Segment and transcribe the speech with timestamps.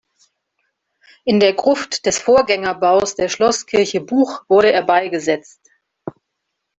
[1.25, 5.61] In der Gruft des Vorgängerbaus der Schlosskirche Buch wurde er beigesetzt.